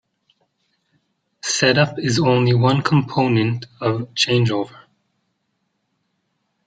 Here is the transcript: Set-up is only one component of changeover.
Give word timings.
Set-up 1.43 1.99
is 1.99 2.19
only 2.19 2.55
one 2.55 2.81
component 2.81 3.65
of 3.79 4.11
changeover. 4.15 4.85